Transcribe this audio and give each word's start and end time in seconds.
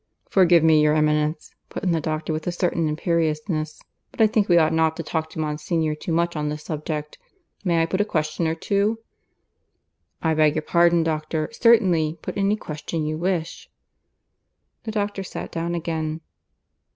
"Forgive 0.31 0.63
me, 0.63 0.81
your 0.81 0.95
Eminence," 0.95 1.53
put 1.69 1.83
in 1.83 1.91
the 1.91 2.01
doctor, 2.01 2.33
with 2.33 2.47
a 2.47 2.51
certain 2.51 2.87
imperiousness, 2.89 3.83
"but 4.09 4.19
I 4.19 4.25
think 4.25 4.49
we 4.49 4.57
ought 4.57 4.73
not 4.73 4.97
to 4.97 5.03
talk 5.03 5.29
to 5.29 5.39
Monsignor 5.39 5.93
too 5.93 6.11
much 6.11 6.35
on 6.35 6.49
this 6.49 6.63
subject. 6.63 7.19
May 7.63 7.83
I 7.83 7.85
put 7.85 8.01
a 8.01 8.03
question 8.03 8.47
or 8.47 8.55
two?" 8.55 8.97
"I 10.19 10.33
beg 10.33 10.55
your 10.55 10.63
pardon, 10.63 11.03
doctor. 11.03 11.49
Certainly. 11.51 12.17
Put 12.23 12.35
any 12.35 12.55
question 12.55 13.05
you 13.05 13.19
wish." 13.19 13.69
The 14.85 14.91
doctor 14.91 15.21
sat 15.21 15.51
down 15.51 15.75
again. 15.75 16.21